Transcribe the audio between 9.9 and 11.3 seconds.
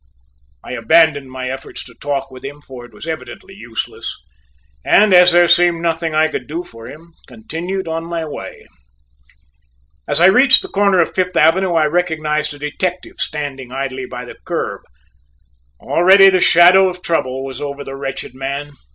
As I reached the corner of